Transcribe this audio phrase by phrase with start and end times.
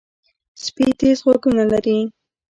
[0.63, 1.97] سپي تیز غوږونه لري.